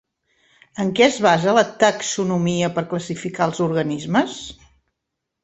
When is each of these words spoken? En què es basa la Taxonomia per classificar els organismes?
En 0.83 0.87
què 0.99 1.03
es 1.07 1.19
basa 1.25 1.53
la 1.57 1.63
Taxonomia 1.83 2.71
per 2.79 2.85
classificar 2.95 3.49
els 3.51 3.63
organismes? 3.69 4.41